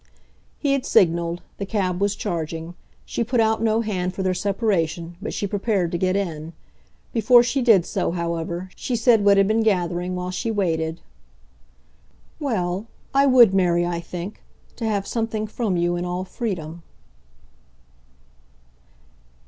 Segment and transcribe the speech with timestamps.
[0.57, 2.73] He had signalled the cab was charging.
[3.05, 6.53] She put out no hand for their separation, but she prepared to get in.
[7.13, 11.01] Before she did so, however, she said what had been gathering while she waited.
[12.39, 14.41] "Well, I would marry, I think,
[14.77, 16.81] to have something from you in all freedom."